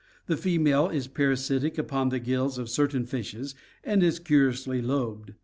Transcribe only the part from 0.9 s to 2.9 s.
parasitic upon the gills of